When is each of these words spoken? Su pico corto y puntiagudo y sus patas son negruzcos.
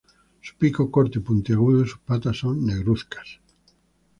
Su 0.41 0.55
pico 0.55 0.89
corto 0.89 1.19
y 1.19 1.21
puntiagudo 1.21 1.83
y 1.85 1.87
sus 1.87 1.99
patas 1.99 2.39
son 2.39 2.65
negruzcos. 2.65 3.39